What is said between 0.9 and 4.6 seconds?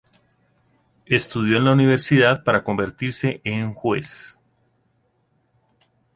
Estudió en la universidad para convertirse en juez.